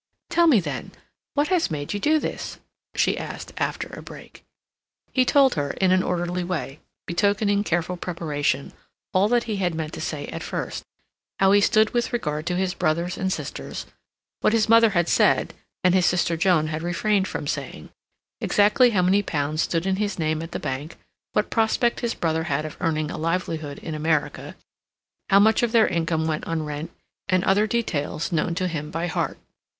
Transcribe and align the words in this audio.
"Tell 0.31 0.47
me, 0.47 0.59
then, 0.59 0.93
what 1.35 1.49
has 1.49 1.69
made 1.69 1.93
you 1.93 1.99
do 1.99 2.17
this?" 2.17 2.57
she 2.95 3.19
asked, 3.19 3.53
after 3.57 3.87
a 3.93 4.01
break. 4.01 4.43
He 5.13 5.25
told 5.25 5.53
her 5.53 5.73
in 5.79 5.91
an 5.91 6.01
orderly 6.01 6.43
way, 6.43 6.79
betokening 7.05 7.63
careful 7.63 7.97
preparation, 7.97 8.73
all 9.13 9.27
that 9.27 9.43
he 9.43 9.57
had 9.57 9.75
meant 9.75 9.93
to 9.93 10.01
say 10.01 10.25
at 10.29 10.41
first; 10.41 10.83
how 11.39 11.51
he 11.51 11.61
stood 11.61 11.91
with 11.91 12.11
regard 12.13 12.47
to 12.47 12.55
his 12.55 12.73
brothers 12.73 13.15
and 13.15 13.31
sisters; 13.31 13.85
what 14.39 14.53
his 14.53 14.67
mother 14.67 14.89
had 14.89 15.07
said, 15.07 15.53
and 15.83 15.93
his 15.93 16.07
sister 16.07 16.35
Joan 16.35 16.69
had 16.69 16.81
refrained 16.81 17.27
from 17.27 17.45
saying; 17.45 17.89
exactly 18.39 18.89
how 18.89 19.03
many 19.03 19.21
pounds 19.21 19.61
stood 19.61 19.85
in 19.85 19.97
his 19.97 20.17
name 20.17 20.41
at 20.41 20.51
the 20.51 20.57
bank; 20.59 20.95
what 21.33 21.51
prospect 21.51 21.99
his 21.99 22.15
brother 22.15 22.45
had 22.45 22.65
of 22.65 22.75
earning 22.79 23.11
a 23.11 23.19
livelihood 23.19 23.77
in 23.77 23.93
America; 23.93 24.55
how 25.29 25.37
much 25.39 25.61
of 25.61 25.71
their 25.71 25.87
income 25.87 26.25
went 26.25 26.45
on 26.47 26.63
rent, 26.65 26.89
and 27.29 27.43
other 27.43 27.67
details 27.67 28.31
known 28.31 28.55
to 28.55 28.67
him 28.67 28.89
by 28.89 29.05
heart. 29.05 29.37